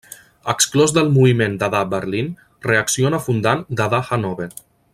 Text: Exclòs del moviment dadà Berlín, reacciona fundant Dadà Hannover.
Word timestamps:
Exclòs 0.53 0.93
del 0.95 1.11
moviment 1.17 1.57
dadà 1.63 1.81
Berlín, 1.91 2.31
reacciona 2.69 3.21
fundant 3.27 3.63
Dadà 3.83 4.01
Hannover. 4.09 4.49